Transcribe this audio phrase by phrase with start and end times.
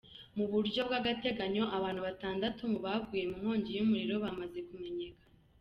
[0.37, 5.21] Mu buryo bw'agateganyo, abantu batandatu mu baguye mu nkongi y'umuriro bamaze kumenyekana.